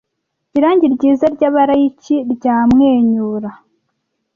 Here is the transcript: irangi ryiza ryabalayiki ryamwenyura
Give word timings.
irangi 0.57 0.85
ryiza 0.95 1.25
ryabalayiki 1.35 2.15
ryamwenyura 2.33 3.49